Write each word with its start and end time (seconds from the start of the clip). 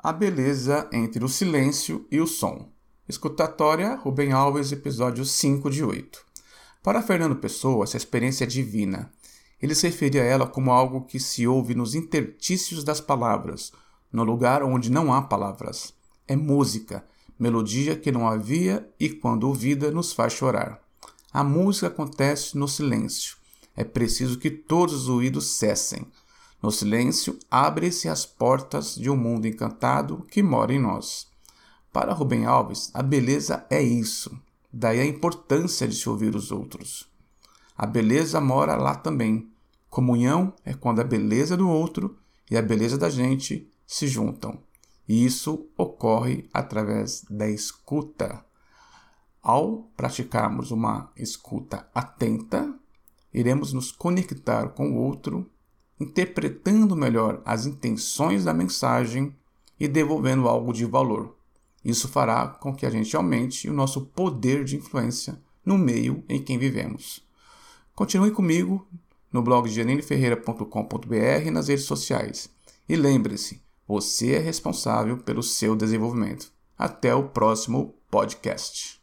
A 0.00 0.12
beleza 0.12 0.88
entre 0.92 1.24
o 1.24 1.28
silêncio 1.28 2.06
e 2.08 2.20
o 2.20 2.26
som. 2.26 2.70
Escutatória, 3.08 3.96
Rubem 3.96 4.30
Alves, 4.30 4.70
episódio 4.70 5.24
5 5.24 5.68
de 5.68 5.82
8. 5.82 6.24
Para 6.84 7.02
Fernando 7.02 7.34
Pessoa, 7.34 7.82
essa 7.82 7.96
experiência 7.96 8.44
é 8.44 8.46
divina. 8.46 9.10
Ele 9.60 9.74
se 9.74 9.88
referia 9.88 10.22
a 10.22 10.24
ela 10.24 10.46
como 10.46 10.70
algo 10.70 11.00
que 11.00 11.18
se 11.18 11.48
ouve 11.48 11.74
nos 11.74 11.96
intertícios 11.96 12.84
das 12.84 13.00
palavras, 13.00 13.72
no 14.12 14.22
lugar 14.22 14.62
onde 14.62 14.88
não 14.88 15.12
há 15.12 15.20
palavras. 15.20 15.92
É 16.28 16.36
música, 16.36 17.04
melodia 17.36 17.96
que 17.96 18.12
não 18.12 18.28
havia 18.28 18.88
e, 19.00 19.08
quando 19.08 19.48
ouvida, 19.48 19.90
nos 19.90 20.12
faz 20.12 20.32
chorar. 20.32 20.80
A 21.32 21.42
música 21.42 21.88
acontece 21.88 22.56
no 22.56 22.68
silêncio. 22.68 23.36
É 23.74 23.82
preciso 23.82 24.38
que 24.38 24.48
todos 24.48 24.94
os 24.94 25.08
ruídos 25.08 25.58
cessem. 25.58 26.06
No 26.60 26.72
silêncio, 26.72 27.38
abrem-se 27.48 28.08
as 28.08 28.26
portas 28.26 28.96
de 28.96 29.08
um 29.08 29.16
mundo 29.16 29.46
encantado 29.46 30.26
que 30.28 30.42
mora 30.42 30.72
em 30.72 30.80
nós. 30.80 31.28
Para 31.92 32.12
Rubem 32.12 32.46
Alves, 32.46 32.90
a 32.92 33.02
beleza 33.02 33.64
é 33.70 33.80
isso. 33.80 34.36
Daí 34.72 35.00
a 35.00 35.06
importância 35.06 35.86
de 35.86 35.94
se 35.94 36.08
ouvir 36.08 36.34
os 36.34 36.50
outros. 36.50 37.08
A 37.76 37.86
beleza 37.86 38.40
mora 38.40 38.74
lá 38.74 38.94
também. 38.96 39.50
Comunhão 39.88 40.52
é 40.64 40.74
quando 40.74 41.00
a 41.00 41.04
beleza 41.04 41.56
do 41.56 41.68
outro 41.68 42.18
e 42.50 42.56
a 42.56 42.62
beleza 42.62 42.98
da 42.98 43.08
gente 43.08 43.70
se 43.86 44.08
juntam. 44.08 44.58
E 45.08 45.24
isso 45.24 45.68
ocorre 45.76 46.48
através 46.52 47.24
da 47.30 47.48
escuta. 47.48 48.44
Ao 49.40 49.84
praticarmos 49.96 50.72
uma 50.72 51.10
escuta 51.16 51.88
atenta, 51.94 52.74
iremos 53.32 53.72
nos 53.72 53.92
conectar 53.92 54.70
com 54.70 54.90
o 54.90 54.96
outro 54.96 55.48
interpretando 56.00 56.96
melhor 56.96 57.42
as 57.44 57.66
intenções 57.66 58.44
da 58.44 58.54
mensagem 58.54 59.34
e 59.78 59.88
devolvendo 59.88 60.48
algo 60.48 60.72
de 60.72 60.84
valor. 60.84 61.36
Isso 61.84 62.08
fará 62.08 62.48
com 62.48 62.74
que 62.74 62.84
a 62.84 62.90
gente 62.90 63.16
aumente 63.16 63.68
o 63.68 63.72
nosso 63.72 64.06
poder 64.06 64.64
de 64.64 64.76
influência 64.76 65.40
no 65.64 65.78
meio 65.78 66.24
em 66.28 66.42
que 66.42 66.58
vivemos. 66.58 67.22
Continue 67.94 68.30
comigo 68.30 68.86
no 69.32 69.42
blog 69.42 69.68
janeneferreira.com.br 69.68 71.46
e 71.46 71.50
nas 71.50 71.68
redes 71.68 71.84
sociais. 71.84 72.50
E 72.88 72.96
lembre-se, 72.96 73.62
você 73.86 74.34
é 74.34 74.38
responsável 74.38 75.18
pelo 75.18 75.42
seu 75.42 75.76
desenvolvimento. 75.76 76.52
Até 76.76 77.14
o 77.14 77.28
próximo 77.28 77.94
podcast. 78.10 78.97